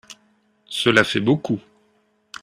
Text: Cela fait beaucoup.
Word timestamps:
Cela 0.65 1.03
fait 1.03 1.19
beaucoup. 1.19 1.59